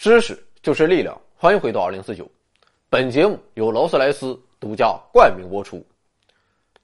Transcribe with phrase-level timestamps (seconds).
[0.00, 2.26] 知识就是力量，欢迎回到二零四九。
[2.88, 5.84] 本节目由劳斯莱斯独家冠名播出。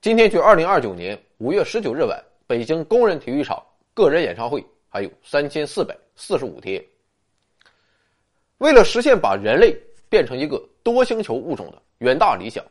[0.03, 3.59] 今天距二零二九年五月十九日晚，北京工人体育场
[3.95, 6.85] 个人演唱会还有三千四百四十五天。
[8.59, 9.75] 为了实现把人类
[10.11, 12.63] 变成一个多星球物种的远大理想，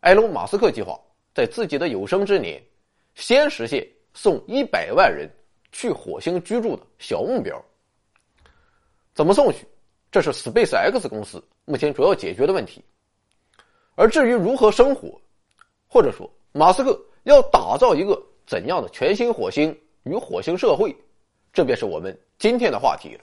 [0.00, 1.00] 埃隆·马斯克计划
[1.32, 2.62] 在自己的有生之年，
[3.14, 5.26] 先实现送一百万人
[5.72, 7.58] 去火星居住的小目标。
[9.14, 9.66] 怎么送去？
[10.10, 12.84] 这是 SpaceX 公司目前主要解决的问题。
[13.94, 15.20] 而至于如何生活，
[15.86, 20.94] 或者说马斯克要打造一个怎样的全新火星与火星社会，
[21.52, 23.20] 这便是我们今天的话题了。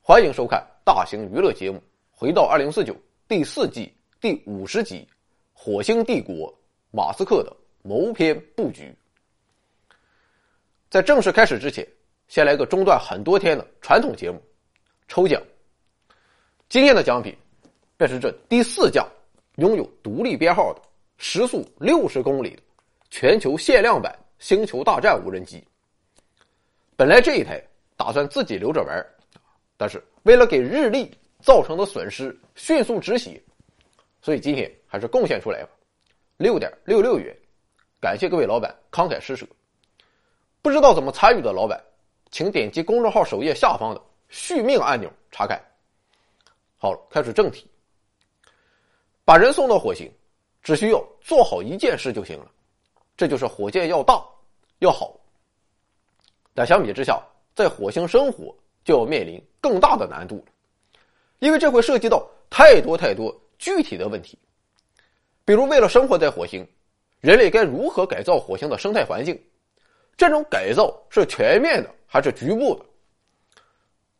[0.00, 1.76] 欢迎收看大型娱乐节目
[2.10, 2.94] 《回到二零四九》
[3.28, 5.06] 第四季第五十集
[5.52, 6.52] 《火星帝国：
[6.90, 8.84] 马斯克的谋篇布局》。
[10.88, 11.86] 在正式开始之前，
[12.26, 14.42] 先来个中断很多天的传统节目。
[15.08, 15.42] 抽奖，
[16.68, 17.34] 今天的奖品
[17.96, 19.06] 便是这第四架
[19.56, 20.82] 拥有独立编号的
[21.16, 22.62] 时速六十公里的
[23.10, 25.64] 全球限量版“星球大战”无人机。
[26.94, 27.58] 本来这一台
[27.96, 29.06] 打算自己留着玩，
[29.78, 33.42] 但是为了给日历造成的损失迅速止血，
[34.20, 35.70] 所以今天还是贡献出来吧，
[36.36, 37.34] 六点六六元，
[37.98, 39.46] 感谢各位老板慷慨施舍。
[40.60, 41.82] 不知道怎么参与的老板，
[42.30, 44.02] 请点击公众号首页下方的。
[44.28, 45.60] 续命按钮查看。
[46.76, 47.66] 好了，开始正题。
[49.24, 50.10] 把人送到火星，
[50.62, 52.50] 只需要做好一件事就行了，
[53.16, 54.24] 这就是火箭要大
[54.78, 55.14] 要好。
[56.54, 57.22] 但相比之下，
[57.54, 60.52] 在火星生活就要面临更大的难度了，
[61.40, 64.38] 因为这会涉及到太多太多具体的问题。
[65.44, 66.66] 比如，为了生活在火星，
[67.20, 69.40] 人类该如何改造火星的生态环境？
[70.16, 72.84] 这种改造是全面的还是局部的？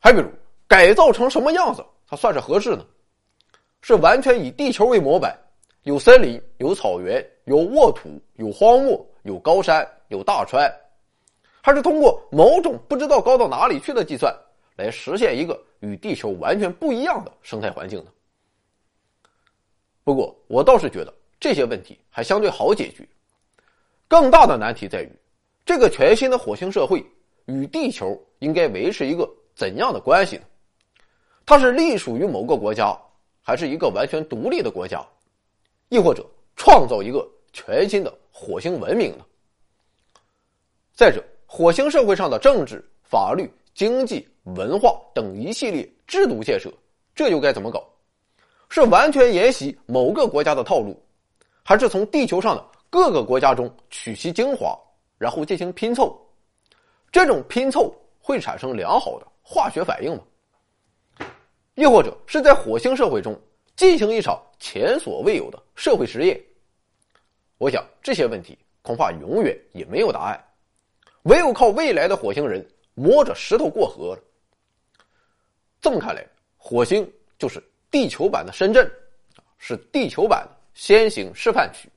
[0.01, 0.29] 还比如，
[0.67, 2.85] 改造成什么样子，它算是合适呢？
[3.81, 5.39] 是完全以地球为模板，
[5.83, 10.73] 有森林、有草原、有沃土、有荒漠、有高山、有大川，
[11.61, 14.35] 还是通过某种不知道高到哪里去的计算，
[14.77, 18.11] 来实现一个与地球完全不一样的生态环境呢？
[20.05, 23.07] 不过，我倒是觉得这些问题还相对好解决。
[24.09, 25.13] 更大的难题在于，
[25.65, 27.05] 这个全新的火星社会
[27.47, 29.29] 与地球应该维持一个。
[29.59, 30.45] 怎样的关系呢？
[31.45, 32.97] 它是隶属于某个国家，
[33.43, 35.05] 还是一个完全独立的国家？
[35.89, 36.25] 亦或者
[36.55, 39.25] 创造一个全新的火星文明呢？
[40.95, 46.73] 再者，火星社会上的政治、法律、经济、文化等一系列制度建设，
[47.13, 47.85] 这又该怎么搞？
[48.69, 50.97] 是完全沿袭某个国家的套路，
[51.65, 54.79] 还是从地球上的各个国家中取其精华，
[55.19, 56.17] 然后进行拼凑？
[57.11, 59.27] 这种拼凑会产生良好的？
[59.51, 61.27] 化学反应吗？
[61.77, 63.35] 又或者是在火星社会中
[63.77, 66.39] 进行一场前所未有的社会实验？
[67.57, 70.45] 我想这些问题恐怕永远也没有答案，
[71.23, 74.23] 唯有靠未来的火星人摸着石头过河了。
[75.81, 76.23] 这么看来，
[76.59, 78.87] 火星就是地球版的深圳，
[79.57, 81.89] 是地球版的先行示范区。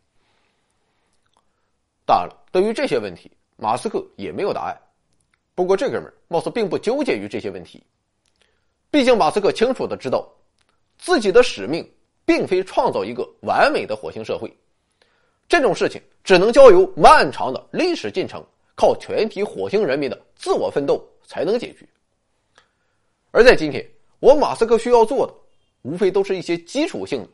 [2.06, 4.82] 当然了，对于这些问题，马斯克也没有答案。
[5.54, 7.84] 不过，这哥们儿貌似并不纠结于这些问题。
[8.90, 10.28] 毕竟，马斯克清楚的知道，
[10.98, 11.88] 自己的使命
[12.26, 14.52] 并非创造一个完美的火星社会，
[15.48, 18.44] 这种事情只能交由漫长的历史进程，
[18.76, 21.86] 靠全体火星人民的自我奋斗才能解决。
[23.32, 23.86] 而在今天，
[24.20, 25.34] 我马斯克需要做的，
[25.84, 27.30] 无非都是一些基础性的、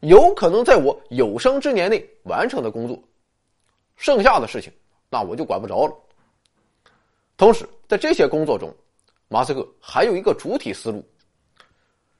[0.00, 3.02] 有可能在我有生之年内完成的工作，
[3.96, 4.72] 剩下的事情，
[5.10, 5.94] 那我就管不着了。
[7.42, 8.72] 同时，在这些工作中，
[9.26, 11.04] 马斯克还有一个主体思路，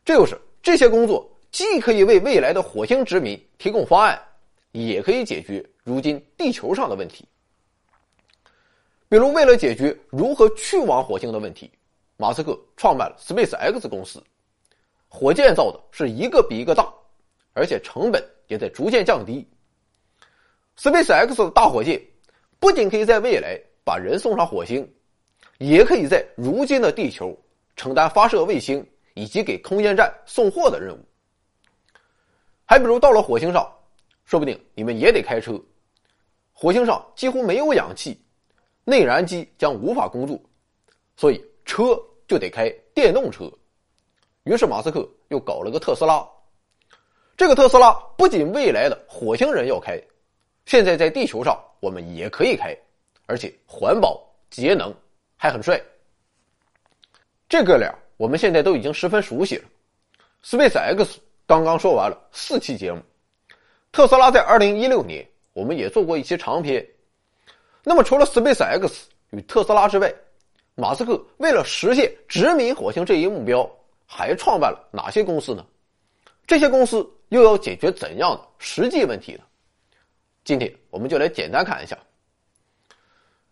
[0.05, 4.21] 这就是这些工作既可以为未来的火星殖民提供方案，
[4.73, 7.25] 也可以解决如今地球上的问题。
[9.09, 11.71] 比如，为了解决如何去往火星的问题，
[12.17, 14.21] 马斯克创办了 SpaceX 公司，
[15.07, 16.93] 火箭造的是一个比一个大，
[17.53, 19.49] 而且成本也在逐渐降低。
[20.77, 22.03] SpaceX 的大火箭
[22.59, 24.85] 不仅可以在未来把人送上火星。
[25.63, 27.39] 也可以在如今的地球
[27.77, 30.99] 承担发射卫星以及给空间站送货的任务。
[32.65, 33.71] 还比如到了火星上，
[34.25, 35.61] 说不定你们也得开车。
[36.53, 38.21] 火星上几乎没有氧气，
[38.85, 40.41] 内燃机将无法工作，
[41.17, 43.51] 所以车就得开电动车。
[44.45, 46.27] 于是马斯克又搞了个特斯拉。
[47.37, 50.01] 这个特斯拉不仅未来的火星人要开，
[50.67, 52.77] 现在在地球上我们也可以开，
[53.27, 54.21] 而且环保
[54.51, 54.95] 节能。
[55.43, 55.83] 还很帅，
[57.49, 59.65] 这哥俩我们现在都已经十分熟悉了。
[60.45, 61.17] SpaceX
[61.49, 63.03] 刚刚说完了四期节目，
[63.91, 66.87] 特斯拉在二零一六年我们也做过一期长篇。
[67.83, 68.89] 那么除了 SpaceX
[69.31, 70.15] 与特斯拉之外，
[70.77, 73.69] 马斯克为了实现殖民火星这一目标，
[74.07, 75.67] 还创办了哪些公司呢？
[76.47, 79.41] 这些公司又要解决怎样的实际问题呢？
[80.45, 81.99] 今天我们就来简单看一下。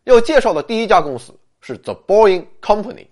[0.04, 3.06] 要介绍的第一家公司是 The Boring Company。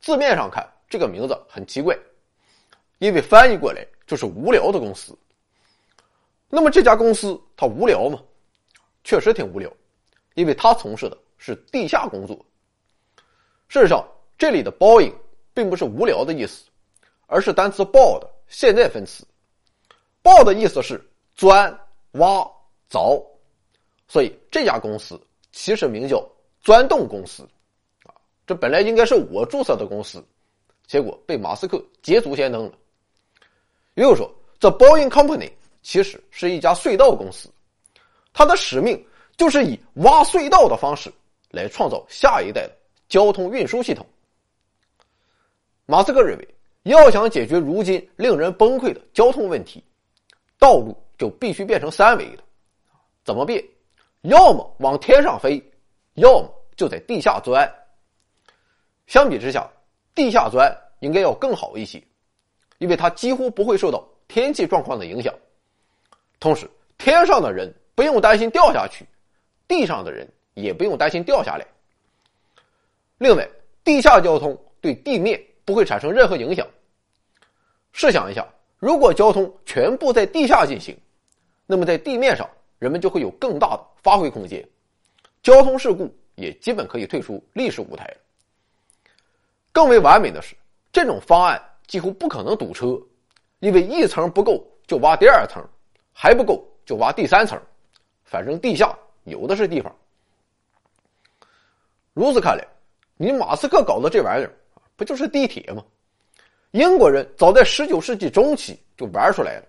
[0.00, 1.96] 字面上看，这个名字很奇怪，
[2.98, 5.16] 因为翻译过来就是“无聊的公司”。
[6.48, 8.20] 那么这家公司它无聊吗？
[9.04, 9.70] 确实挺无聊，
[10.34, 12.36] 因为它从事的是地下工作。
[13.68, 14.06] 事实上，
[14.36, 15.14] 这里的 “boring”
[15.54, 16.64] 并不是无聊的意思，
[17.26, 19.24] 而是单词 “bore” 的现在分词。
[20.22, 21.00] “bore” 的意思是
[21.34, 21.78] 钻、
[22.12, 22.40] 挖、
[22.90, 23.24] 凿，
[24.08, 25.20] 所以这家公司
[25.52, 26.26] 其实名叫
[26.60, 27.42] “钻洞公司”。
[28.04, 28.14] 啊
[28.46, 30.24] 这本来应该是我注册的公司，
[30.86, 32.72] 结果被马斯克捷足先登了。
[33.94, 34.28] 又说
[34.58, 35.50] ，The Boring Company
[35.82, 37.48] 其实是一家隧道公司，
[38.32, 41.12] 它的使命就是以挖隧道的方式
[41.50, 42.76] 来创造下一代的
[43.08, 44.04] 交通运输系统。
[45.86, 46.48] 马斯克认为，
[46.82, 49.84] 要想解决如今令人崩溃的交通问题，
[50.58, 52.42] 道路就必须变成三维的。
[53.24, 53.64] 怎么变？
[54.22, 55.62] 要么往天上飞，
[56.14, 57.70] 要么就在地下钻。
[59.06, 59.68] 相比之下，
[60.14, 62.02] 地下钻应该要更好一些，
[62.78, 65.34] 因为它几乎不会受到天气状况的影响。
[66.38, 69.04] 同时，天上的人不用担心掉下去，
[69.66, 71.66] 地上的人也不用担心掉下来。
[73.18, 73.48] 另外，
[73.82, 76.66] 地下交通对地面不会产生任何影响。
[77.92, 78.46] 试想一下，
[78.78, 80.96] 如果交通全部在地下进行，
[81.66, 82.48] 那么在地面上
[82.78, 84.66] 人们就会有更大的发挥空间，
[85.42, 88.14] 交通事故也基本可以退出历史舞台。
[89.72, 90.56] 更为完美的是，
[90.92, 93.00] 这种方案几乎不可能堵车，
[93.60, 95.64] 因为一层不够就挖第二层，
[96.12, 97.60] 还不够就挖第三层，
[98.24, 99.94] 反正地下有的是地方。
[102.12, 102.66] 如此看来，
[103.16, 104.52] 你马斯克搞的这玩意儿
[104.96, 105.84] 不就是地铁吗？
[106.72, 109.64] 英国人早在十九世纪中期就玩出来了，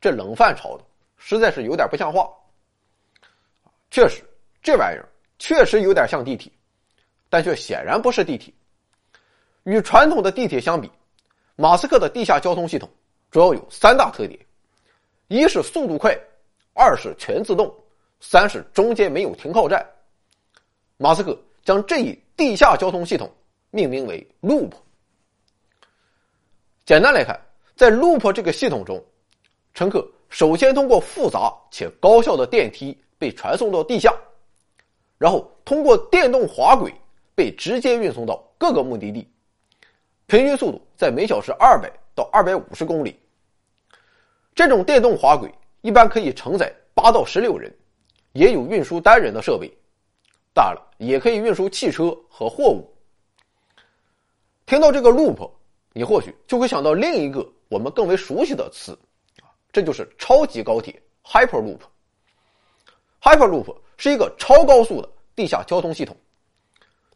[0.00, 0.84] 这冷饭炒的
[1.16, 2.28] 实在是有点不像话。
[3.90, 4.24] 确实，
[4.62, 6.50] 这玩意儿确实有点像地铁，
[7.28, 8.54] 但却显然不是地铁。
[9.64, 10.90] 与传统的地铁相比，
[11.56, 12.88] 马斯克的地下交通系统
[13.30, 14.38] 主要有三大特点：
[15.28, 16.16] 一是速度快，
[16.74, 17.74] 二是全自动，
[18.20, 19.84] 三是中间没有停靠站。
[20.96, 23.28] 马斯克将这一地下交通系统
[23.70, 24.70] 命名为 “Loop”。
[26.84, 27.40] 简单来看，
[27.74, 29.04] 在 Loop 这个系统中，
[29.74, 34.12] 乘客首先通过复杂且高效的电梯被传送到地下，
[35.22, 36.92] 然后通过电动滑轨
[37.32, 39.24] 被直接运送到各个目的地。
[40.26, 43.16] 平均速度在每小时二百到二百五十公里。
[44.52, 45.48] 这种电动滑轨
[45.80, 47.72] 一般可以承载八到十六人，
[48.32, 49.72] 也有运输单人的设备。
[50.52, 52.92] 当然了，也可以运输汽车和货物。
[54.66, 55.48] 听到这个 loop，
[55.92, 58.98] 你或许就会想到另一个我们更为熟悉的词，
[59.70, 61.78] 这就是超级高铁 Hyperloop。
[63.22, 66.16] Hyperloop 是一个超高速的地下交通系统，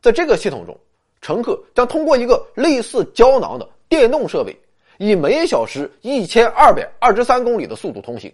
[0.00, 0.78] 在这个系统中。
[1.20, 4.56] 乘客将通过一个类似胶囊的电动设备，
[4.98, 8.32] 以每小时一千二百二十三公里的速度通行。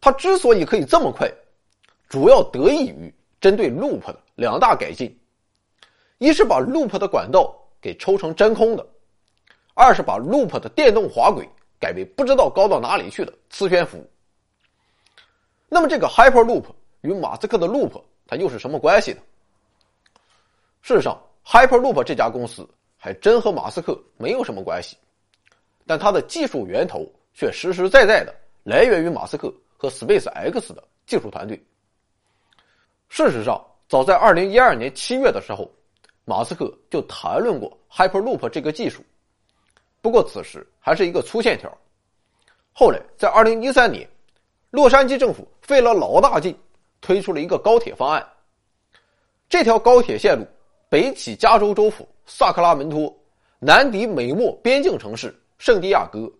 [0.00, 1.30] 它之所以可以这么快，
[2.08, 5.16] 主要得益于针对 Loop 的两大改进：
[6.18, 8.84] 一是把 Loop 的管道给抽成真空的；
[9.74, 11.48] 二是把 Loop 的电动滑轨
[11.78, 14.04] 改为不知道高到哪里去的磁悬浮。
[15.68, 16.64] 那么，这个 Hyperloop
[17.02, 19.20] 与马斯克的 Loop 它又是什么关系呢？
[20.80, 24.96] 事实上，Hyperloop 这家公司还真和马斯克没有什么关系，
[25.86, 31.60] 但它的技术源头却实实在在的来源于马斯克和 SpaceX 的技术团队。
[33.08, 35.70] 事实上，早在2012年7月的时候，
[36.24, 39.04] 马斯克就谈论过 Hyperloop 这个技术，
[40.00, 41.70] 不过此时还是一个粗线条。
[42.72, 44.08] 后来，在2013年，
[44.70, 46.58] 洛杉矶政府费了老大劲
[47.02, 48.26] 推出了一个高铁方案，
[49.50, 50.46] 这条高铁线路。
[50.88, 53.10] 北起加州州府萨克拉门托，
[53.58, 56.30] 南抵美墨边境城市圣地亚哥，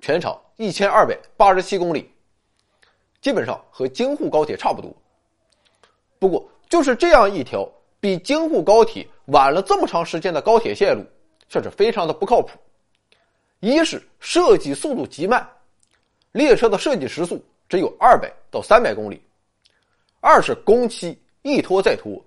[0.00, 2.08] 全长一千二百八十七公里，
[3.20, 4.88] 基本上和京沪高铁差不多。
[6.20, 11.04] 不过，就是这样一条比京沪高铁晚了这么长时间的高铁线路，
[11.48, 12.50] 却是非常的不靠谱。
[13.58, 15.44] 一是设计速度极慢，
[16.30, 19.16] 列车的设计时速只有二百到三百公里；
[20.20, 22.22] 二是工期一拖再拖。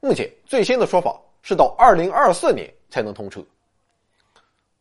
[0.00, 3.44] 目前最新的说法是到二零二四年才能通车。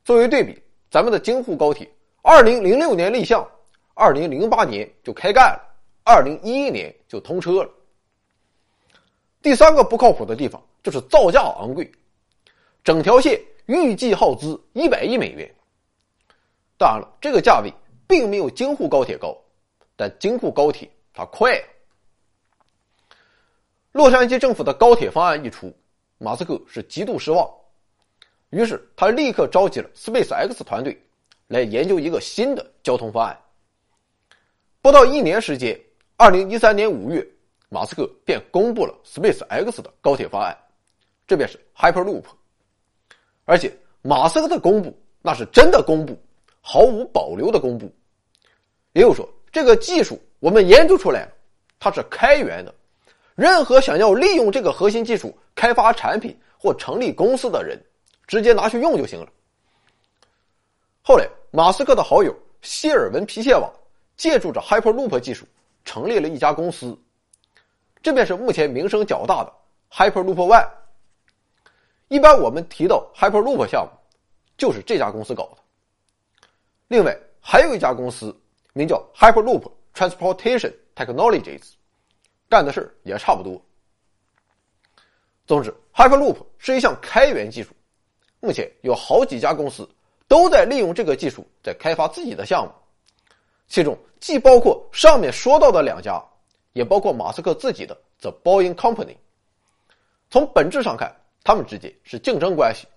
[0.04, 1.90] 作为对比，咱们的京沪高铁，
[2.22, 3.48] 二零零六年立项，
[3.94, 5.62] 二零零八年就开干了，
[6.04, 7.70] 二零一一年就通车了。
[9.42, 11.90] 第三个不靠谱的地方就是造价昂贵，
[12.84, 15.50] 整条线预计耗资一百亿美元。
[16.78, 17.74] 当然了，这个价位
[18.08, 19.36] 并没有京沪高铁高，
[19.96, 21.60] 但京沪高铁它快。
[23.98, 25.76] 洛杉矶政府的高铁方案一出，
[26.20, 27.50] 马斯克是极度失望，
[28.52, 30.96] 于是他立刻召集了 SpaceX 团队
[31.48, 33.36] 来研究一个新的交通方案。
[34.84, 35.76] 不到一年时间，
[36.16, 37.28] 二零一三年五月，
[37.70, 40.56] 马斯克便公布了 SpaceX 的高铁方案，
[41.26, 42.26] 这便是 Hyperloop。
[43.46, 46.16] 而且马斯克的公布那是真的公布。
[46.62, 47.90] 毫无保留的公布，
[48.92, 51.32] 也就是说，这个技术我们研究出来了，
[51.80, 52.76] 它是开源的，
[53.38, 57.80] 任何想要利用这个核心技术开发产品或成立公司的人，
[58.26, 59.28] 直接拿去用就行了。
[61.04, 63.72] 后来，马斯克的好友希尔文皮切瓦
[64.16, 65.46] 借助着 Hyperloop 技术，
[65.86, 66.98] 成立了一家公司，
[68.02, 69.54] 这便是目前名声较大的
[69.92, 70.68] Hyperloop One。
[72.08, 73.92] 一般我们提到 Hyperloop 项目，
[74.58, 75.58] 就是这家公司搞的。
[76.88, 78.36] 另外还有一家公司，
[78.74, 81.74] 名叫 Hyperloop Transportation Technologies，
[82.50, 83.62] 干的事也差不多。
[85.46, 87.70] 总之，Hyperloop 是一项开源技术，
[88.40, 89.88] 目前有好几家公司
[90.28, 92.72] 都在利用这个技术在开发自己的项目，
[93.68, 96.22] 其中既包括上面说到的两家，
[96.74, 99.16] 也包括马斯克自己的 The Boeing Company。
[100.30, 102.88] 从本质上看，他们之间是竞争关系。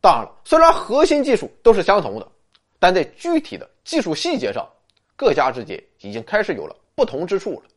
[0.00, 2.28] 当然了，虽然核心技术都是相同的。
[2.78, 4.68] 但在具体的技术细节上，
[5.14, 7.70] 各家之间已经开始有了不同之处了。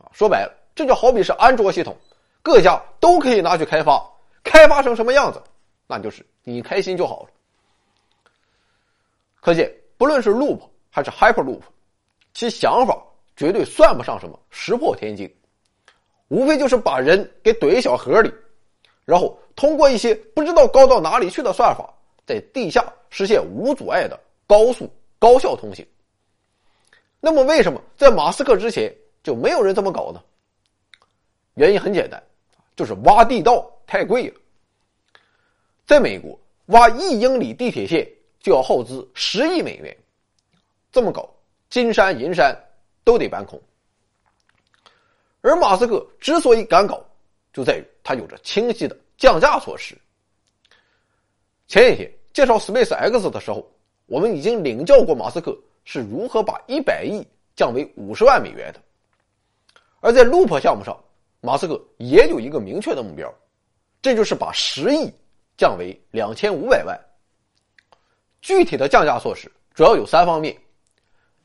[0.00, 1.96] 啊，说白了，这就好比是安卓系统，
[2.42, 4.04] 各家都可以拿去开发，
[4.42, 5.40] 开发成什么样子，
[5.86, 7.28] 那就是你开心就好了。
[9.40, 11.60] 可见，不论是 Loop 还是 Hyperloop，
[12.34, 13.00] 其想法
[13.36, 15.32] 绝对算不上什么石破天惊，
[16.28, 18.32] 无非就是把人给怼小盒里，
[19.04, 21.92] 然后通过一些不知道高到哪里去的算法。
[22.26, 24.16] 在地下实现无阻碍的
[24.46, 24.88] 高速
[25.18, 25.84] 高效通行。
[27.18, 30.22] 那么，为什么在马斯克之前就没有人这么搞呢？
[31.54, 32.22] 原因很简单，
[32.76, 34.40] 就是挖地道太贵了。
[35.86, 38.08] 在美国，挖一英里地铁线
[38.40, 39.96] 就要耗资十亿美元，
[40.92, 41.28] 这么搞，
[41.68, 42.56] 金山银山
[43.04, 43.60] 都得搬空。
[45.40, 47.04] 而马斯克之所以敢搞，
[47.52, 49.96] 就在于他有着清晰的降价措施。
[51.66, 52.10] 前几天。
[52.32, 53.68] 介绍 Space X 的时候，
[54.06, 58.80] 我们已经领教过马斯克是如何把一百亿降为五十万美元的。
[60.00, 60.98] 而在 Loop 项目上，
[61.40, 63.32] 马斯克也有一个明确的目标，
[64.02, 65.10] 这就是把十亿
[65.56, 66.98] 降为两千五百万。
[68.42, 70.56] 具体的降价措施主要有三方面：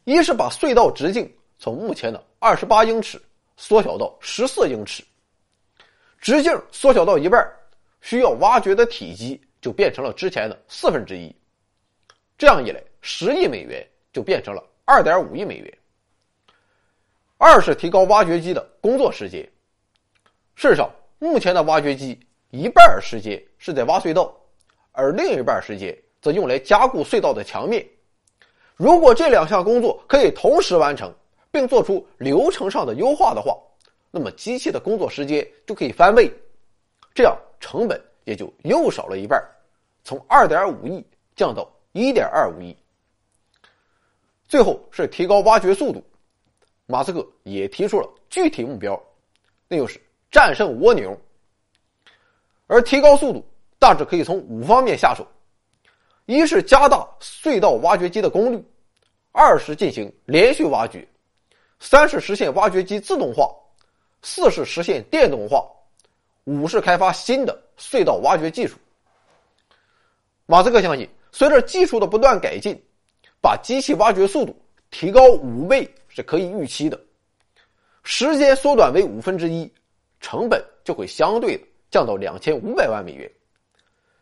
[0.05, 3.21] 一是把隧道直径从目前的二十八英尺
[3.57, 5.03] 缩小到十四英尺，
[6.19, 7.45] 直径缩小到一半，
[8.01, 9.39] 需要挖掘的体积。
[9.61, 11.35] 就变成了之前的四分之一，
[12.37, 13.83] 这样一来，十亿美元
[14.13, 15.77] 就变成了二点五亿美元。
[17.37, 19.41] 二是提高挖掘机的工作时间。
[20.55, 20.89] 事实上，
[21.19, 22.17] 目前的挖掘机
[22.49, 24.33] 一半时间是在挖隧道，
[24.93, 27.85] 而另一半时间则用来加固隧道的墙面。
[28.77, 31.13] 如果这两项工作可以同时完成，
[31.51, 33.57] 并做出流程上的优化的话，
[34.11, 36.31] 那么机器的工作时间就可以翻倍，
[37.13, 39.41] 这样成本也就又少了一半。
[40.03, 42.75] 从二点五亿降到一点二五亿，
[44.47, 46.01] 最后是提高挖掘速度。
[46.85, 49.01] 马斯克也提出了具体目标，
[49.67, 49.99] 那就是
[50.31, 51.19] 战胜蜗牛。
[52.67, 53.45] 而提高速度
[53.77, 55.25] 大致可以从五方面下手：
[56.25, 58.59] 一是加大隧道挖掘机的功率；
[59.31, 60.99] 二是进行连续挖掘；
[61.79, 63.45] 三是实现挖掘机自动化；
[64.21, 65.67] 四是实现电动化；
[66.45, 68.77] 五是开发新的隧道挖掘技术。
[70.47, 72.79] 马斯克相信，随着技术的不断改进，
[73.41, 74.55] 把机器挖掘速度
[74.89, 76.97] 提高五倍是可以预期的。
[78.03, 79.69] 时间缩短为五分之一，
[80.21, 83.29] 成本就会相对的降到两千五百万美元。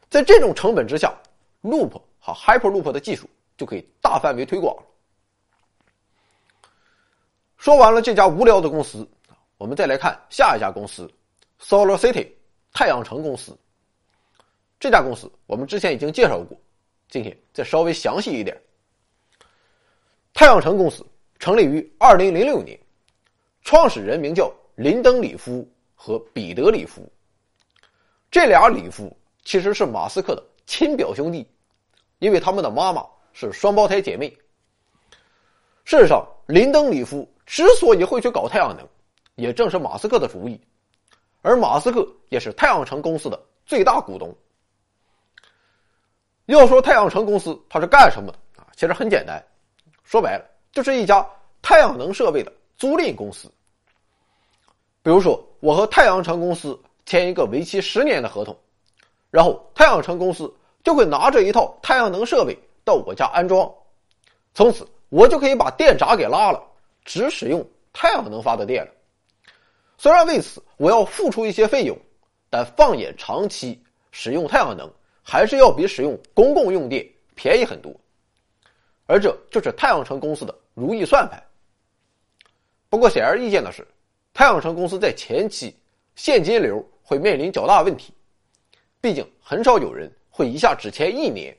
[0.09, 1.13] 在这种成本之下
[1.61, 4.75] ，Loop 和 Hyperloop 的技术就可以大范围推广。
[7.57, 9.07] 说完了这家无聊的公司，
[9.57, 11.09] 我们再来看下一家公司
[11.61, 12.27] ：Solar City
[12.73, 13.55] 太阳城公司。
[14.79, 16.59] 这家公司我们之前已经介绍过，
[17.09, 18.59] 今天再稍微详细一点。
[20.33, 21.05] 太阳城公司
[21.43, 22.79] 成立于二零零六年，
[23.63, 27.05] 创始人名叫林登·里夫和彼得·里夫。
[28.31, 31.45] 这俩里夫其实是马斯克的亲表兄弟，
[32.19, 34.29] 因为他们的妈妈是双胞胎姐妹。
[35.83, 38.87] 事实上，林登·里夫之所以会去搞太阳能，
[39.35, 40.57] 也正是马斯克的主意，
[41.41, 44.33] 而马斯克也是太阳城公司的最大股东。
[46.45, 48.71] 要说太阳城公司它是干什么的啊？
[48.77, 49.45] 其实很简单，
[50.05, 51.25] 说白了就是一家
[51.61, 53.49] 太阳能设备的租赁公司。
[55.01, 58.53] 比如说，我和太阳城公司签一个为期十年的合同，
[59.31, 60.53] 然后太阳城公司
[60.83, 63.71] 就会拿着一套太阳能设备到我家安装，
[64.53, 64.85] 从此。
[65.09, 66.59] 我就可以把电闸给拉了，
[67.05, 67.63] 只使用
[67.93, 68.91] 太阳能发的电了。
[69.95, 71.95] 虽然为此我要付出一些费用，
[72.49, 77.93] 但放眼长期使用太阳能，还是要比使用公共用电便宜很多。
[79.05, 81.41] 而这就是太阳城公司的如意算盘。
[82.89, 83.87] 不过显而易见的是，
[84.33, 85.75] 太阳城公司在前期
[86.15, 88.13] 现金流会面临较大问题，
[89.01, 91.55] 毕竟很少有人会一下只签一年，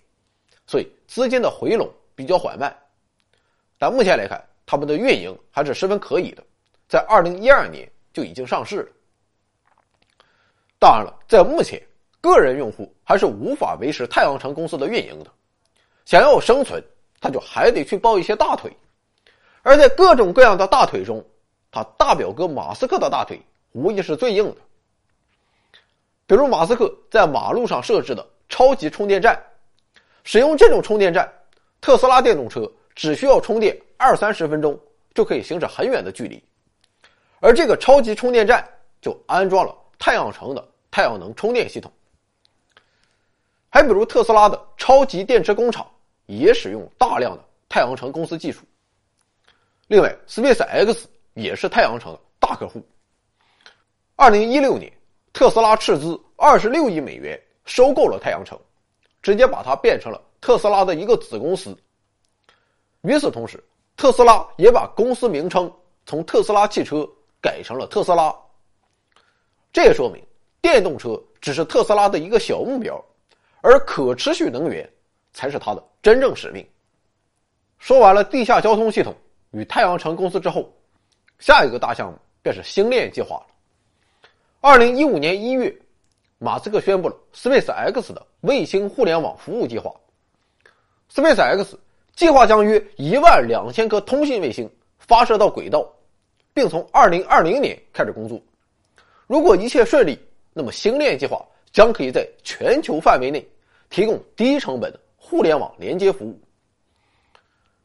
[0.67, 2.75] 所以资金的回笼比较缓慢。
[3.79, 6.43] 但目前来看，他们的运营还是十分可以的，
[6.89, 8.89] 在二零一二年就已经上市了。
[10.79, 11.83] 当然了，在目前，
[12.21, 15.31] 个人用户还是无法维持太阳城公司的运营的。
[16.05, 16.83] 想要生存，
[17.25, 18.71] 他就还得去抱一些大腿，
[19.63, 21.25] 而在各种各样的大腿中，
[21.73, 23.41] 他大表哥马斯克的大腿
[23.73, 24.57] 无疑是最硬的。
[26.27, 29.43] 比如，马斯克在马路上设置的超级充电站，
[30.23, 31.27] 使用这种充电站，
[31.81, 32.71] 特斯拉电动车。
[32.95, 34.79] 只需要充电二三十分钟
[35.15, 36.41] 就可以行驶很远的距离，
[37.41, 38.63] 而这个超级充电站
[39.01, 41.91] 就安装了太阳城的太阳能充电系统。
[43.71, 45.91] 还比如特斯拉的超级电池工厂
[46.27, 48.63] 也使用大量的太阳城公司技术。
[49.87, 52.83] 另外，SpaceX 也是太阳城的大客户。
[54.17, 54.93] 二零一六年，
[55.33, 58.59] 特斯拉斥资二十六亿美元收购了太阳城，
[59.23, 61.77] 直接把它变成了特斯拉的一个子公司。
[63.03, 63.63] 与此同时，
[63.97, 65.71] 特斯拉也把公司名称
[66.07, 67.07] 从特斯拉汽车
[67.41, 68.35] 改成了特斯拉。
[69.73, 70.25] 这也说明，
[70.63, 73.05] 电动车只是特斯拉的一个小目标，
[73.61, 74.89] 而可持续能源
[75.35, 76.67] 才是它的真正使命。
[77.79, 79.15] 说完了地下交通系统
[79.51, 80.73] 与太阳城公司之后，
[81.39, 83.47] 下一个大项目便是星链计划了。
[84.63, 85.77] 二零一五年一月，
[86.39, 89.93] 马斯克宣布了 SpaceX 的卫星互联网服务计划。
[91.13, 91.77] SpaceX。
[92.17, 94.71] 计划将约一万两千颗通信卫星
[95.01, 95.85] 发射到轨道，
[96.53, 98.41] 并从二零二零年开始工作。
[99.27, 100.17] 如果一切顺利，
[100.53, 103.45] 那么星链计划将可以在全球范围内
[103.91, 105.01] 提供低成本的
[105.35, 106.41] 互联网连接服务。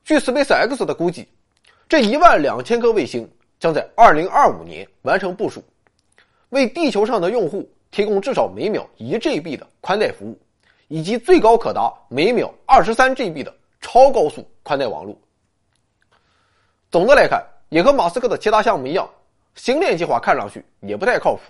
[0.03, 1.27] 据 SpaceX 的估计，
[1.87, 3.27] 这一万两千颗卫星
[3.59, 5.63] 将在二零二五年完成部署，
[6.49, 10.39] 为地球上的用户提供至少每秒一 GB 的宽带服务，
[10.89, 13.51] 以及最高可达每秒二十三 GB 的。
[13.81, 15.17] 超高速宽带网络。
[16.91, 19.09] 总的来看，也和马斯克的其他项目一样，
[19.55, 21.41] 星链计划看上去也不太靠谱。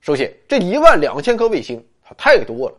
[0.00, 2.76] 首先，这一万两千颗卫星它太多了。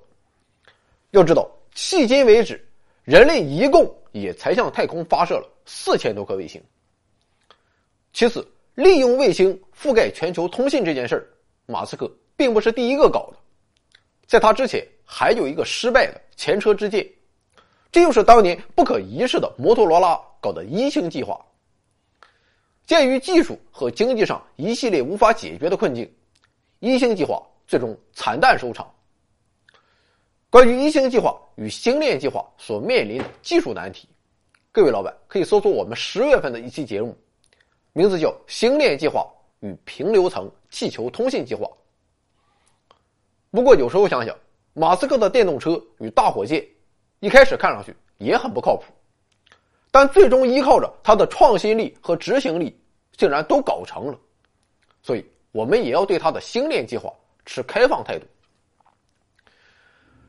[1.12, 2.60] 要知道，迄今为止，
[3.04, 6.62] 人类一共也才向太空发射了四千多颗卫星。
[8.12, 11.28] 其次，利用卫星覆盖全球通信这件事儿，
[11.66, 13.38] 马斯克并不是第一个搞的，
[14.26, 17.08] 在他之前还有一个失败的前车之鉴。
[17.92, 21.40] 这就是当年不可一世的摩托罗拉搞的一星计划。
[22.86, 26.12] 鉴于技术和经济上一系列无法解决的困境，
[26.80, 28.92] 一星计划最终惨淡收场。
[30.50, 34.10] 关于一星计划与星链计划所面临的技术难题，
[34.72, 37.16] 各位老板可以搜索我们十月份的一期节目，
[37.94, 39.28] 名字叫《星链计划
[39.60, 41.68] 与平流层气球通信计划》。
[43.52, 44.36] 不过有时候想想，
[44.74, 46.66] 马斯克的电动车与大火箭。
[47.20, 48.86] 一开始看上去也很不靠谱，
[49.92, 52.76] 但最终依靠着他的创新力和执行力，
[53.18, 54.18] 竟然都搞成了。
[55.04, 57.14] 所以，我们也要对他的星链计划
[57.46, 58.26] 持开放态度。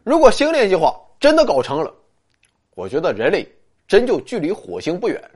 [0.02, 1.94] 如果星链计划真的搞成了，
[2.74, 3.46] 我觉得人类
[3.86, 5.30] 真就距离火星不远了，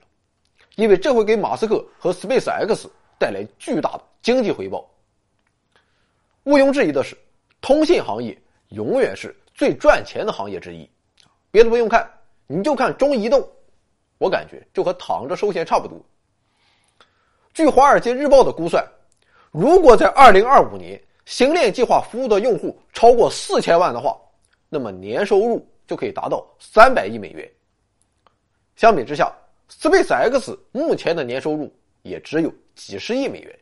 [0.76, 2.86] 因为这会给马斯克和 SpaceX
[3.18, 4.88] 带来巨大的经济回报。
[6.44, 7.16] 毋庸置疑的是，
[7.60, 8.36] 通信行业
[8.68, 10.88] 永远是最赚钱的行业之一。
[11.50, 12.10] 别的不用看，
[12.46, 13.46] 你就看中移动，
[14.18, 15.98] 我感觉就和躺着收钱差不多。
[17.52, 18.84] 据《华尔街日报》的估算，
[19.50, 24.18] 如果在二零二五年星链计划服务的用户超过四千万的话，
[24.74, 27.48] 那么年收入就可以达到三百亿美元。
[28.74, 29.32] 相比之下
[29.70, 33.58] ，SpaceX 目前的年收入也只有几十亿美元。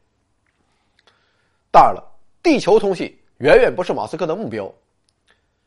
[1.70, 2.03] 当然了，
[2.42, 4.72] 地球通信远远不是马斯克的目标，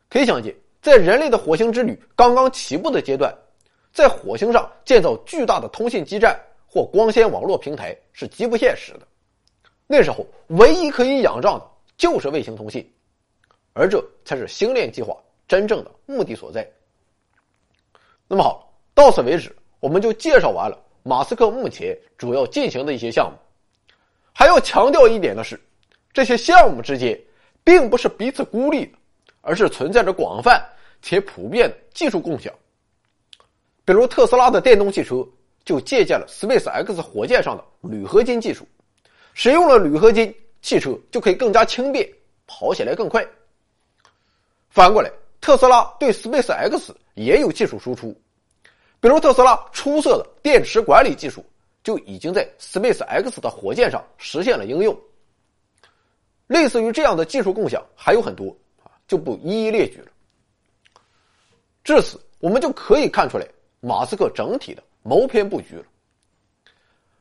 [0.10, 3.32] 可以想见，在人类的火星之旅刚刚起步的阶段，
[3.94, 9.08] 在火星上建造巨大的通信基站或光纤网络平台是极不现实的。
[9.86, 12.92] 那时候，唯一可以仰仗的就是卫星通信，
[13.74, 15.16] 而这才是星链计划
[15.48, 16.68] 真正的目的所在。
[18.28, 23.38] 那么好，到此为止，我们就介绍完了马斯克目前主要进行的一些项目。
[24.34, 25.60] 还要强调一点的是，
[26.12, 27.20] 这些项目之间
[27.64, 28.98] 并不是彼此孤立的，
[29.42, 30.64] 而是存在着广泛
[31.02, 32.54] 且普遍的技术共享。
[33.86, 35.26] 比如特斯拉的电动汽车
[35.64, 38.68] 就借鉴了 SpaceX 火箭上的铝合金技术。
[39.34, 42.10] 使用了铝合金，汽车就可以更加轻便，
[42.48, 43.26] 跑起来更快。
[44.70, 45.12] 反过来，
[45.46, 48.20] 特斯拉对 SpaceX 也有技术输出，
[49.00, 51.46] 比如特斯拉出色的电池管理技术
[51.84, 55.00] 就已经在 SpaceX 的火箭上实现了应用。
[56.48, 60.08] 类似于这样的技术共享还有很多啊，就不一一列举了。
[61.84, 63.48] 至此，我们就可以看出来
[63.82, 65.84] 马斯克整体的谋篇布局了。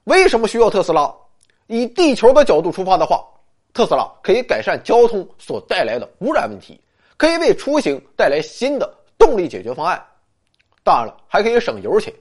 [0.04, 1.14] 为什么需要特斯拉？
[1.66, 3.22] 以地球的角度出发的话，
[3.74, 6.80] 特斯拉可以改善交通所带来的污染问题，
[7.16, 10.04] 可以为出行带来新的动力解决方案。
[10.82, 12.12] 当然了，还可以省油钱。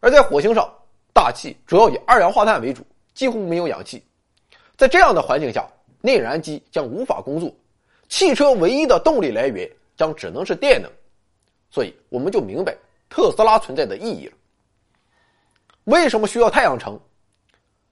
[0.00, 0.68] 而在火星上，
[1.12, 2.82] 大气主要以二氧化碳为主，
[3.14, 4.02] 几乎没有氧气。
[4.76, 5.64] 在这样的环境下，
[6.00, 7.54] 内燃机将无法工作，
[8.08, 10.90] 汽车唯一的动力来源将只能是电能。
[11.70, 12.76] 所以，我们就明白
[13.08, 14.32] 特斯拉存在的意义了。
[15.84, 16.98] 为什么需要太阳城？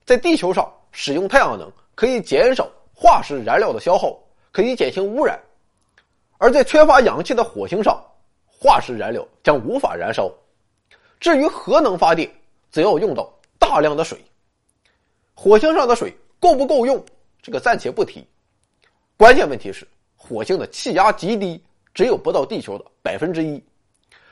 [0.03, 4.19] 在地球上使用太阳能可以减少化石燃料的消耗，
[4.51, 5.37] 可以减轻污染；
[6.41, 8.03] 而在缺乏氧气的火星上，
[8.47, 10.27] 化石燃料将无法燃烧。
[11.19, 12.27] 至于核能发电，
[12.71, 14.17] 则要用到大量的水。
[15.35, 17.05] 火星上的水够不够用，
[17.43, 18.25] 这个暂且不提。
[19.17, 23.63] 关键问题是，火星的气压极低，只有不到地球的百分之一。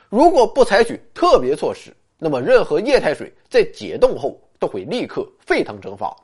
[0.08, 4.36] 如果不采取特别措施，那么任何液态水在解冻后。
[4.58, 6.14] 都会立刻沸腾蒸发，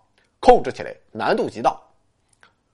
[0.41, 1.75] 控制起来难度极大，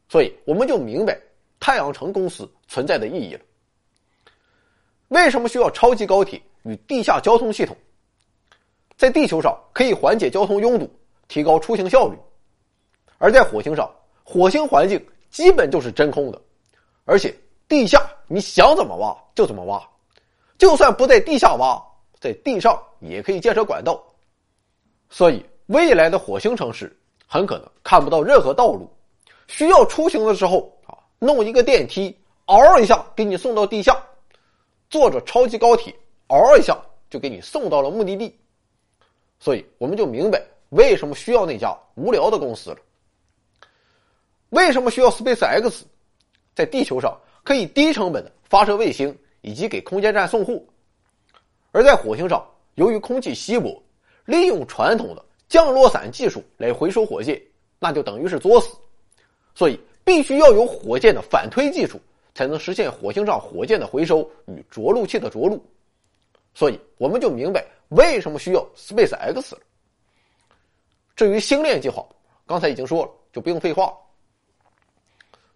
[0.09, 1.17] 所以我们就明白
[1.63, 3.41] 太阳城公司存在的意义了。
[5.09, 7.77] 为什么需要超级高铁与地下交通系统？
[8.97, 10.91] 在地球上可以缓解交通拥堵，
[11.29, 12.17] 提高出行效率；
[13.19, 13.89] 而在火星上，
[14.25, 16.43] 火星环境基本就是真空的，
[17.05, 17.33] 而且
[17.69, 19.81] 地下你想怎么挖就怎么挖，
[20.59, 21.81] 就算不在地下挖，
[22.19, 24.03] 在地上也可以建设管道，
[25.09, 25.47] 所以。
[25.67, 26.95] 未来的火星城市
[27.27, 28.91] 很可能看不到任何道路，
[29.47, 32.13] 需要出行的时候啊，弄一个电梯，
[32.47, 33.95] 嗷一下给你送到地下；
[34.91, 35.95] 坐着超级高铁，
[36.27, 36.77] 嗷一下
[37.09, 38.37] 就给你送到了目的地。
[39.39, 42.77] 所以我们就明白为什么需要那家无聊的公司了。
[44.49, 45.83] 为什么需要 SpaceX？
[46.57, 50.61] 在地球上可以低成本的发射卫星以及给空间站送货，
[51.71, 53.81] 而在火星上，由于空气稀薄，
[54.25, 55.25] 利用传统的。
[55.49, 57.41] 降落伞技术来回收火箭，
[57.79, 58.75] 那就等于是作死，
[59.55, 62.01] 所以必须要有火箭的反推技术，
[62.35, 65.65] 才能实现火星上火箭的回收与着陆器的着陆。
[66.55, 69.61] 所以我们就明白为什么需要 SpaceX 了。
[71.15, 72.05] 至于星链计划，
[72.47, 73.95] 刚才已经说了，就不用废话。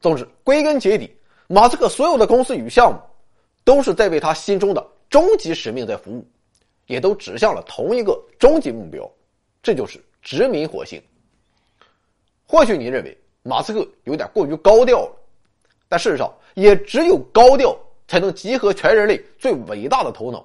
[0.00, 1.10] 总之，归根结底，
[1.48, 3.00] 马斯克所有的公司与项目，
[3.64, 6.24] 都是在为他心中的终极使命在服务，
[6.86, 9.10] 也都指向了同一个终极目标。
[9.62, 11.02] 这就是殖民火星。
[12.46, 15.16] 或许你认为马斯克有点过于高调了，
[15.88, 17.78] 但事实上，也只有高调
[18.08, 20.44] 才能集合全人类最伟大的头脑。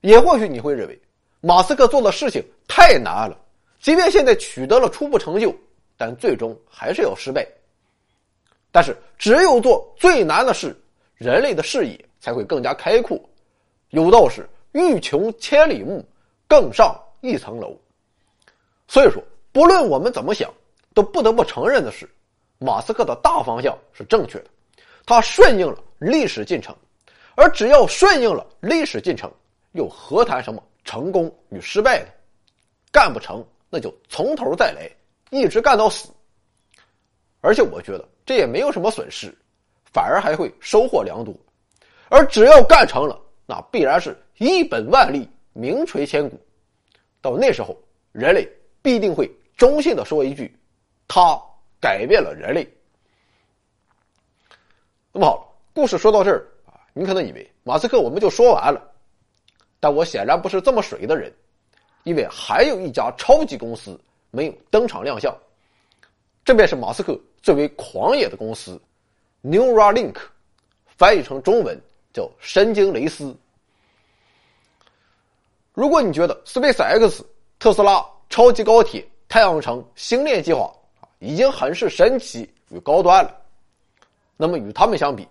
[0.00, 1.00] 也或许你会认为
[1.40, 3.38] 马斯克做的事情太难了，
[3.80, 5.54] 即便现在取得了初步成就，
[5.96, 7.46] 但最终还是要失败。
[8.72, 10.76] 但是，只有做最难的事，
[11.16, 13.20] 人类的视野才会更加开阔。
[13.90, 16.04] 有道是“欲穷千里目，
[16.48, 17.78] 更上一层楼”。
[18.88, 20.52] 所以说，不论我们怎么想，
[20.94, 22.08] 都不得不承认的是，
[22.58, 24.46] 马斯克的大方向是正确的，
[25.04, 26.74] 他顺应了历史进程，
[27.34, 29.30] 而只要顺应了历史进程，
[29.72, 32.06] 又何谈什么成功与失败呢？
[32.92, 34.88] 干不成，那就从头再来，
[35.30, 36.08] 一直干到死。
[37.40, 39.36] 而且我觉得这也没有什么损失，
[39.92, 41.34] 反而还会收获良多。
[42.08, 46.40] 而只要干成了，那必然是一本万利，名垂千古。
[47.20, 47.76] 到那时候，
[48.12, 48.48] 人类。
[48.84, 50.54] 必定会衷心的说一句
[51.08, 51.40] ：“他
[51.80, 52.68] 改变了人类。”
[55.12, 58.82] 那么好，故事说到这儿啊，你可能以为马斯克我们就说完了，
[59.78, 61.32] 但我显然不是这么水的人，
[62.02, 63.98] 因为还有一家超级公司
[64.30, 65.32] 没有登场亮相，
[66.44, 68.80] 这便是马斯克最为狂野的公司
[69.44, 70.16] ——Neuralink，
[70.86, 71.80] 翻译成中文
[72.12, 73.36] 叫神经蕾丝。
[75.74, 77.24] 如果你觉得 SpaceX、
[77.58, 80.72] 特斯拉、超级高铁、太阳城、星链计划
[81.24, 83.34] 已经很是神奇与高端了，
[84.36, 85.26] 那么与他们相比，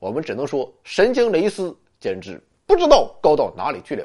[0.00, 4.04] 我们只能说神经蕾丝简直不知道高到哪里去了。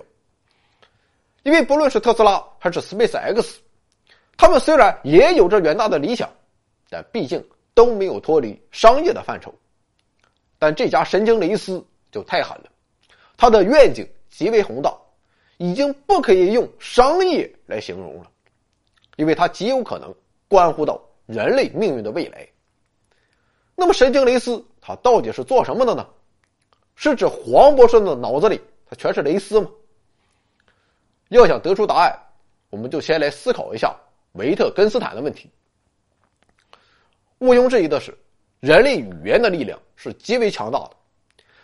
[1.42, 3.56] 因为不论是特斯拉还是 SpaceX，
[4.38, 6.30] 他们虽然也有着远大的理想，
[6.88, 7.44] 但毕竟
[7.74, 9.52] 都没有脱离商业的范畴。
[10.60, 12.66] 但这家神经蕾丝就太狠了，
[13.36, 14.96] 它的愿景极为宏大。
[15.58, 18.30] 已经不可以用商业来形容了，
[19.16, 20.14] 因为它极有可能
[20.48, 22.48] 关乎到人类命运的未来。
[23.76, 26.08] 那么，神经蕾丝它到底是做什么的呢？
[26.96, 29.70] 是指黄博士的脑子里它全是蕾丝吗？
[31.30, 32.20] 要想得出答案，
[32.70, 33.96] 我们就先来思考一下
[34.34, 35.50] 维特根斯坦的问题。
[37.40, 38.16] 毋庸置疑的是，
[38.60, 40.92] 人类语言的力量是极为强大的，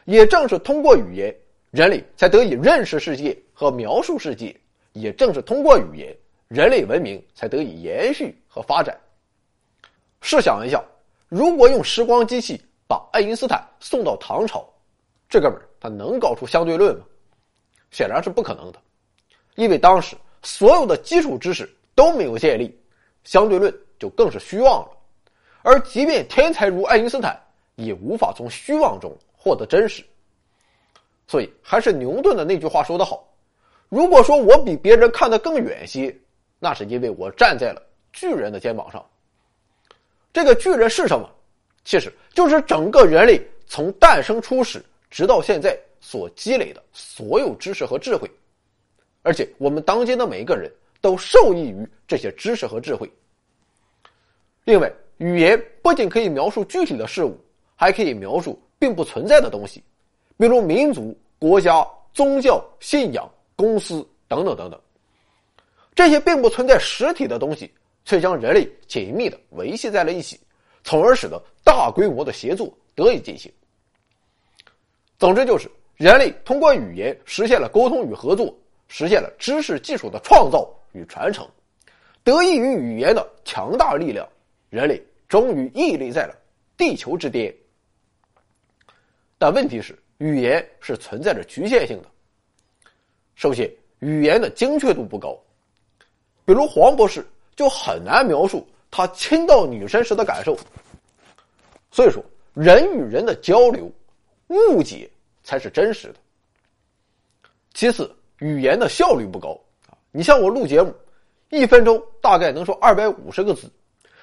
[0.06, 1.36] 也正是通过语言。
[1.72, 4.60] 人类才得以认识世界和描述世界，
[4.93, 6.17] 也正是通过语言，
[6.48, 9.00] 人类文明才得以延续和发展。
[10.22, 10.84] 试想一下，
[11.28, 14.68] 如果用时光机器把爱因斯坦送到唐朝，
[15.30, 17.06] 这哥们儿他能搞出相对论吗？
[17.92, 18.80] 显然是不可能的，
[19.56, 22.78] 因为当时所有的基础知识都没有建立，
[23.24, 24.92] 相对论就更是虚妄了。
[25.62, 27.40] 而即便天才如爱因斯坦，
[27.76, 30.04] 也无法从虚妄中获得真实。
[31.28, 33.28] 所以，还是牛顿的那句话说得好
[33.90, 36.16] ：“如果说我比别人看得更远些，
[36.60, 37.82] 那是因为我站在了
[38.14, 39.06] 巨人的肩膀上。
[40.32, 41.30] 这个巨人是什么？
[41.86, 48.30] 其实就是整个人类从诞生初始直到现在所积累的所有知识和智慧，
[49.24, 53.10] 而且我们当今的每一个人都受益于这些知识和智慧。
[54.65, 57.36] 另外，语言不仅可以描述具体的事物，
[57.76, 59.84] 还可以描述并不存在的东西。”
[60.38, 64.80] 比如民族、国家、宗教、信仰、公司等等等等，
[65.94, 67.70] 这些并不存在实体的东西，
[68.10, 70.39] 却将人类紧密的维系在了一起，
[70.84, 73.54] 从而使得大规模的协作得以进行。
[75.19, 78.52] 总之，就是人类通过语言实现了沟通与合作，
[78.88, 81.48] 实现了知识技术的创造与传承。
[82.24, 84.28] 得益于语言的强大力量，
[84.72, 86.36] 人类终于屹立在了
[86.76, 87.56] 地球之巅。
[89.38, 89.95] 但问题是。
[90.17, 92.10] 语言是存在着局限性的。
[93.36, 95.39] 首先，语言的精确度不高，
[96.43, 97.26] 比如黄博士
[97.60, 100.58] 就很难描述他亲到女生时的感受。
[101.91, 103.91] 所以说，人与人的交流，
[104.48, 105.12] 误解
[105.43, 106.15] 才是真实的。
[107.74, 109.91] 其次，语言的效率不高啊！
[110.13, 110.95] 你像我录节目，
[111.50, 113.69] 一分钟大概能说二百五十个字，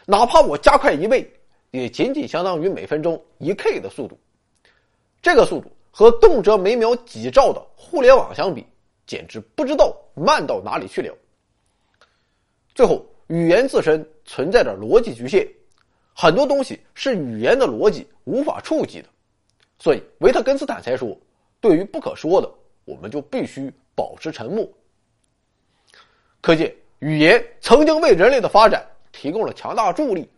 [0.06, 1.30] 哪怕我加快一倍，
[1.72, 4.18] 也仅仅相当于每分钟一 K 的速度。
[5.20, 5.70] 这个速度。
[5.90, 8.66] 和动辄每秒几兆的互联网相比，
[9.06, 11.14] 简直不知道慢到哪里去了。
[12.74, 15.48] 最后，语言自身存在着逻辑局限，
[16.14, 19.08] 很多东西是语言的逻辑无法触及的，
[19.78, 21.16] 所以维特根斯坦才说
[21.60, 22.48] ：“对于不可说的，
[22.84, 24.68] 我们就必须保持沉默。”
[26.40, 30.30] 可见，语言曾经为人类的发展提供了强大助力，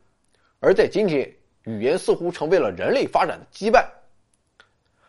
[0.61, 1.31] 而在今天，
[1.64, 3.85] 语言似乎成为了人类发展的羁绊。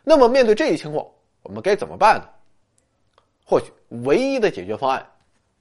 [0.04, 1.08] 那么，面对这一情况，
[1.44, 2.28] 我们该怎么办呢？
[3.46, 3.72] 或许
[4.06, 5.10] 唯一的解决方案，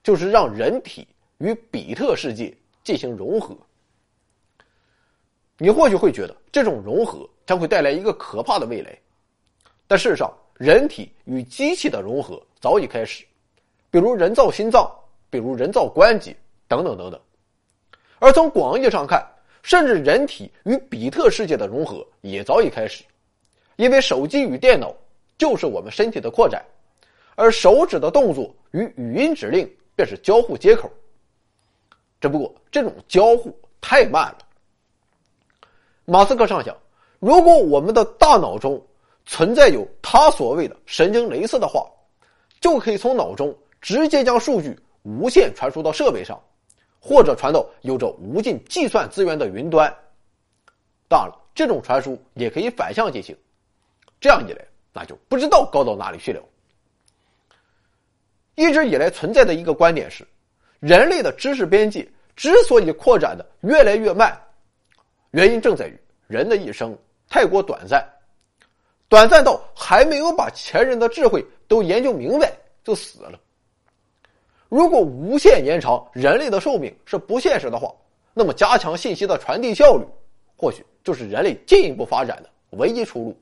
[0.02, 1.06] 就是让人体
[1.38, 3.56] 与比特世界进行融合。
[5.56, 8.96] 你或许会觉得这种融合将会带来一个可怕的未来，
[9.86, 13.24] 但事实上，人体与机器的融合早已开始，
[13.90, 14.88] 比如人造心脏，
[15.30, 16.36] 比如人造关节
[16.68, 17.20] 等等等等。
[18.20, 19.24] 而从广义上看，
[19.62, 23.04] 甚至人体与比特世界的融合也早已开始。
[23.76, 24.94] 因为手机与电脑
[25.36, 26.64] 就是我们身体的扩展，
[27.36, 30.90] 而手指的动作与语音指令便是交互接口。
[32.20, 34.38] 只不过这种交互太慢了。
[36.04, 36.76] 马斯克畅想，
[37.18, 38.82] 如果我们的大脑中
[39.26, 41.86] 存在有他所谓的神经蕾丝的话，
[42.60, 46.40] 就可以从脑中直接将数据无线传输到设备上，
[46.98, 49.94] 或者传到有着无尽计算资源的云端。
[51.08, 53.36] 当然了，这种传输也可以反向进行。
[54.20, 56.42] 这样一来，那就不知道高到哪里去了。
[58.56, 60.26] 一直以来存在的一个观点是，
[60.80, 64.38] 人类的知识边界之所以扩展的越来越慢，
[65.32, 66.96] 原因正在于人的一生
[67.28, 68.06] 太过短暂，
[69.08, 72.52] 短暂到还没有把前人的智慧都研究明白
[72.84, 73.38] 就死了。
[74.68, 77.92] 如果无限延长人类的寿命是不现实的话，
[78.34, 80.04] 那么加强信息的传递效率，
[80.56, 83.36] 或许就是人类进一步发展的唯一出路。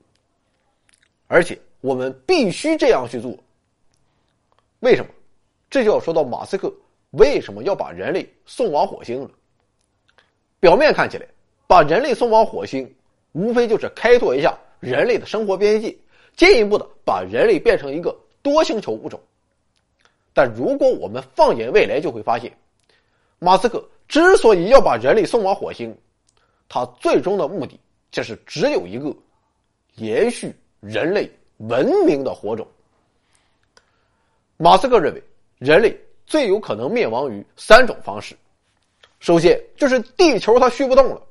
[1.27, 3.37] 而且我们必须这样去做。
[4.81, 5.11] 为什么？
[5.69, 6.73] 这就要说到马斯克
[7.19, 9.31] 为什么要把人类送往火星呢。
[10.61, 11.27] 表面看起来，
[11.67, 12.91] 把人类送往火星，
[13.33, 15.97] 无非就是开拓一下人类的生活边界，
[16.35, 19.21] 进一步的把人类变成一个多星球物种。
[20.33, 22.53] 但如果我们放眼未来，就会发现，
[23.39, 25.97] 马斯克之所以要把人类送往火星，
[26.69, 27.79] 他最终的目的
[28.11, 29.15] 就是只有一个：
[29.97, 32.67] 延续人类文明的火种。
[34.59, 35.23] 马斯克认为，
[35.59, 35.95] 人类
[36.27, 38.37] 最有可能灭亡于三种方式。
[39.21, 41.23] 首先就是地球它虚不动了，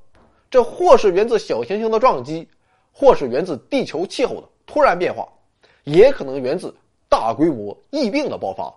[0.50, 2.48] 这或是源自小行星的撞击，
[2.92, 5.28] 或是源自地球气候的突然变化，
[5.84, 6.74] 也可能源自
[7.08, 8.74] 大规模疫病的爆发。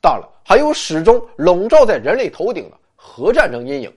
[0.00, 3.96] 当然了，还有始终笼罩在人类头顶的核战争阴影。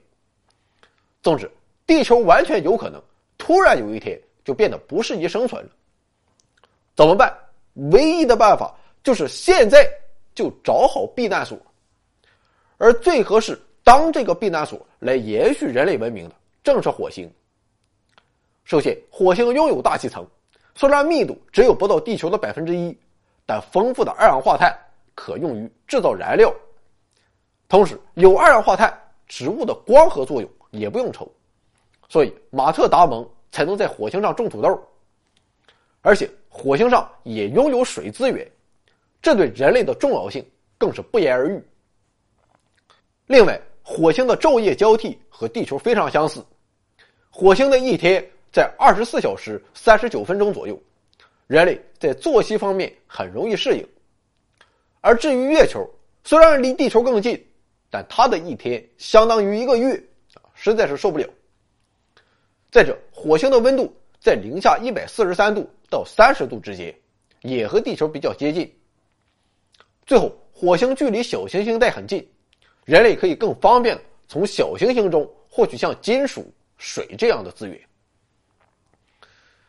[1.21, 1.49] 总之，
[1.85, 3.01] 地球完全有可能
[3.37, 5.69] 突然有一天就变得不适宜生存了。
[6.95, 7.35] 怎么办？
[7.91, 9.87] 唯一的办法就是现在
[10.37, 11.57] 就找好避难所，
[12.77, 13.59] 而最合适。
[13.83, 17.27] 当这个避难所来延续人类文明的，正是火星。
[18.65, 20.23] 首先，火星拥有大气层，
[20.75, 22.95] 虽然密度只有不到地球的百分之一，
[23.47, 24.77] 但丰富的二氧化碳
[25.15, 26.53] 可用于制造燃料。
[27.67, 28.93] 同时，有二氧化碳，
[29.25, 31.27] 植物的光合作用也不用愁，
[32.07, 34.79] 所以马特·达蒙才能在火星上种土豆。
[36.01, 38.45] 而且，火星上也拥有水资源，
[39.21, 40.45] 这对人类的重要性
[40.77, 41.61] 更是不言而喻。
[43.25, 46.43] 另外，火星的昼夜交替和地球非常相似，
[47.29, 50.81] 火星的一天在二十四小时三十九分钟左右，
[51.47, 53.87] 人类在作息方面很容易适应。
[55.01, 55.89] 而至于月球，
[56.23, 57.41] 虽然离地球更近，
[57.89, 59.95] 但它的一天相当于一个月，
[60.33, 61.27] 啊实在是受不了。
[62.71, 66.93] 再者，火星的温度在零下一百四十三度到三十度之间，
[67.41, 68.69] 也和地球比较接近。
[70.07, 72.25] 最后，火星距离小行星带很近。
[72.85, 77.77] 人类可以更方便从小行星中获取像金属、水这样的资源。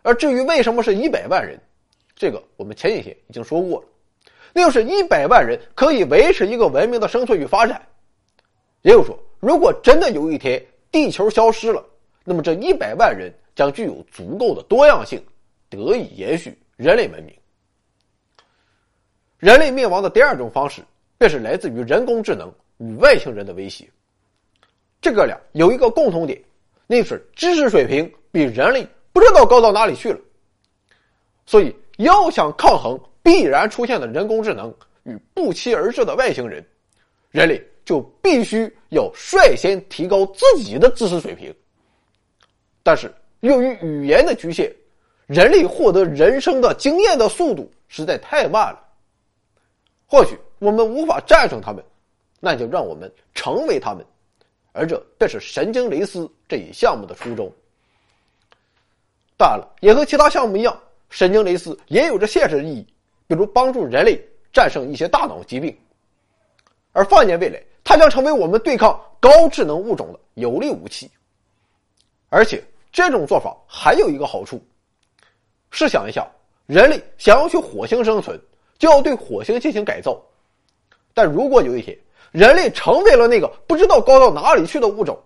[0.02, 1.60] 而至于为什么是一百万人，
[2.14, 3.86] 这个我们前几天已经说过了，
[4.52, 7.84] 那就是一百万人可以维持一个文明的生存与发展。
[8.82, 11.84] 也就是说，如果真的有一天地球消失了，
[12.22, 15.20] 那么这一百万人将具有足够的多样性，
[15.68, 17.34] 得以延续人类文明。
[19.38, 20.82] 人类灭亡的第二种方式，
[21.16, 22.52] 便是来自于人工智能。
[22.78, 23.90] 与外星人的威胁，
[25.00, 26.40] 这哥俩有一个共同点，
[26.86, 30.20] 那就是知识水平比人类不知道高到哪里去了。
[31.44, 34.72] 所以，要想抗衡必然出现的人工智能
[35.02, 36.64] 与不期而至的外星人，
[37.32, 41.52] 人类就必须要率先提高自己的知识水平。
[42.84, 44.72] 但是，由于语言的局限，
[45.26, 48.87] 人类获得人生的经验的速度实在太慢了。
[50.08, 51.84] 或许我们无法战胜他们。
[52.40, 54.06] 那就让我们成为他们，
[54.70, 57.52] 而这便是神经蕾丝这一项目的初衷。
[59.36, 62.86] 当然了，也和其他项目一样，神经蕾丝也有着现实意义，
[63.26, 65.76] 比如帮助人类战胜一些大脑疾病。
[66.92, 71.10] 而放眼未来，它将成为我们对抗高智能物种的有力武器。
[72.28, 74.64] 而且，这种做法还有一个好处：
[75.72, 76.24] 试想一下，
[76.66, 78.40] 人类想要去火星生存，
[78.78, 80.20] 就要对火星进行改造。
[81.14, 81.98] 但如果有一天，
[82.30, 85.18] 人类成为了那个不知道高到哪里去的物种，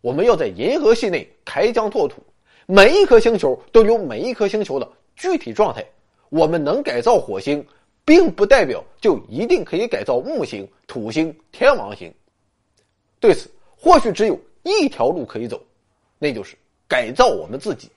[0.00, 2.22] 我们要在银河系内开疆拓土，
[2.66, 5.84] 每一颗星球都有每一颗星球的具体状态。
[6.30, 7.66] 我们能改造火星，
[8.04, 12.12] 并不代表就一定可以改造木星、土星、天王星。
[13.18, 15.58] 对此，或许只有一条路可以走，
[16.18, 16.54] 那就是
[16.86, 17.90] 改造我们自己。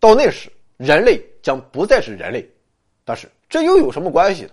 [0.00, 2.48] 到那时，人类将不再是人类，
[3.04, 4.50] 但是这又有什么关系呢？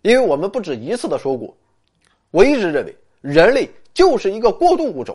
[0.00, 1.54] 因为我们不止一次的说过。
[2.30, 5.14] 我一直认为，人类就是一个过渡物种，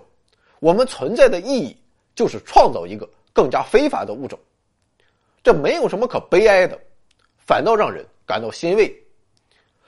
[0.60, 1.76] 我们存在的意义
[2.14, 4.38] 就是创造一个更加非凡的物种。
[5.42, 6.80] 这没有什么可悲哀的，
[7.40, 8.96] 反倒让人感到欣慰，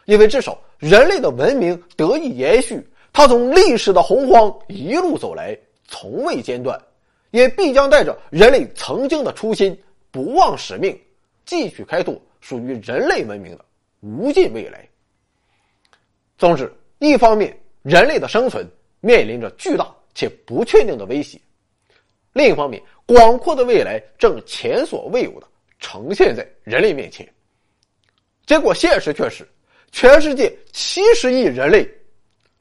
[0.06, 5.56] 因为至少人类的文明得以延续，它从历史的洪荒一路走来，
[5.88, 6.82] 从未间断，
[7.30, 11.00] 也必将带着人类曾经的初心、不忘使命，
[11.46, 13.64] 继续开拓属于人类文明的
[14.02, 14.86] 无尽未来。
[16.38, 16.70] 总之。
[17.00, 18.66] 一方面，人类的生存
[19.02, 21.38] 面临着巨大且不确定的威胁；
[22.32, 25.46] 另一方面，广阔的未来正前所未有的
[25.80, 27.28] 呈现在人类面前。
[28.46, 29.46] 结果，现实却是，
[29.92, 31.86] 全世界七十亿人类，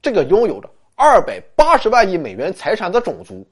[0.00, 3.46] 这个拥有着二百八十万亿美元财产的种族，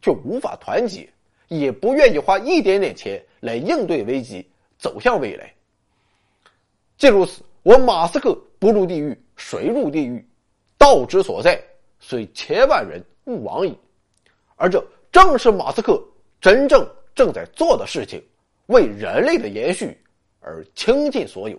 [0.00, 1.08] 却无法团结，
[1.48, 5.52] 也不愿意花一点点钱来应对危机，走向未来。
[6.98, 10.26] 既如此，我马斯克不入地狱谁入地狱？
[10.78, 11.62] 道之所在，
[11.98, 13.76] 虽千万人吾往矣。
[14.56, 14.82] 而这
[15.12, 16.02] 正是马斯克
[16.40, 18.22] 真正正在做的事情，
[18.66, 19.98] 为人类的延续
[20.40, 21.58] 而倾尽所有。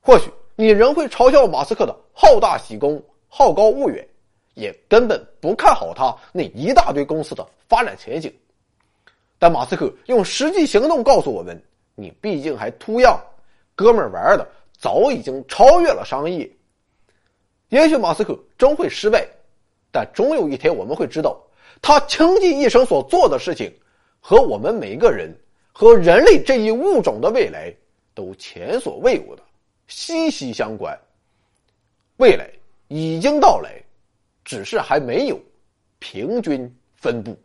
[0.00, 4.06] 或许你仍会嘲笑马斯克的好大喜功、好高骛远，
[4.54, 8.32] 也根本不看好他那一大堆公司的发展前景。
[9.38, 11.60] 但马斯克用实际行动告诉我们：
[11.94, 13.20] 你毕竟还秃样，
[13.78, 14.44] 哥们儿玩的
[14.76, 16.50] 早已经超越了商业。
[17.68, 19.24] 也许马斯克终会失败，
[19.92, 21.40] 但终有一天我们会知道，
[21.80, 23.72] 他倾尽一生所做的事情，
[24.18, 25.32] 和我们每个人
[25.72, 27.72] 和人类这一物种的未来
[28.14, 29.42] 都前所未有的
[29.86, 30.98] 息息相关。
[32.16, 32.50] 未来
[32.88, 33.80] 已经到来，
[34.44, 35.40] 只是还没有
[36.00, 37.38] 平均分布。